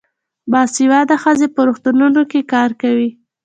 [0.51, 3.09] باسواده ښځې په روغتونونو کې کار کوي.